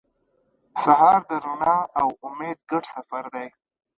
سهار 0.83 1.19
د 1.29 1.31
رڼا 1.45 1.77
او 1.99 2.07
امید 2.29 2.59
ګډ 2.69 2.83
سفر 2.95 3.23
دی. 3.35 3.47